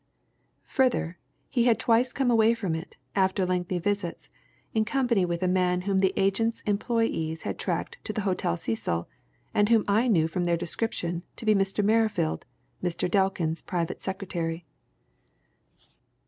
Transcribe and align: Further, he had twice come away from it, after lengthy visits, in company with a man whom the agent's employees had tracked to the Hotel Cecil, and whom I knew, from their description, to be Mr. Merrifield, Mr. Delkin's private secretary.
Further, 0.65 1.19
he 1.47 1.65
had 1.65 1.77
twice 1.77 2.11
come 2.11 2.31
away 2.31 2.55
from 2.55 2.73
it, 2.73 2.97
after 3.15 3.45
lengthy 3.45 3.77
visits, 3.77 4.31
in 4.73 4.83
company 4.83 5.25
with 5.25 5.43
a 5.43 5.47
man 5.47 5.81
whom 5.81 5.99
the 5.99 6.11
agent's 6.17 6.61
employees 6.61 7.43
had 7.43 7.59
tracked 7.59 7.99
to 8.05 8.11
the 8.11 8.21
Hotel 8.21 8.57
Cecil, 8.57 9.07
and 9.53 9.69
whom 9.69 9.83
I 9.87 10.07
knew, 10.07 10.27
from 10.27 10.45
their 10.45 10.57
description, 10.57 11.21
to 11.35 11.45
be 11.45 11.53
Mr. 11.53 11.85
Merrifield, 11.85 12.45
Mr. 12.83 13.07
Delkin's 13.07 13.61
private 13.61 14.01
secretary. 14.01 14.65